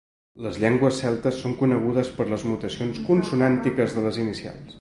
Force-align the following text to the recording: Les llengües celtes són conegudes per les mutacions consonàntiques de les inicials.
Les 0.45 0.55
llengües 0.63 1.01
celtes 1.03 1.37
són 1.43 1.53
conegudes 1.59 2.11
per 2.17 2.27
les 2.31 2.47
mutacions 2.53 3.05
consonàntiques 3.11 3.99
de 4.01 4.09
les 4.09 4.23
inicials. 4.27 4.79